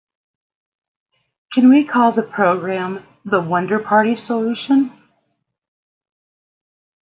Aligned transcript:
Can 1.53 1.69
we 1.69 1.83
call 1.85 2.11
the 2.11 2.23
program 2.23 3.05
"the 3.23 3.39
Wonder 3.39 3.77
Party 3.77 4.15
Solution"? 4.17 4.91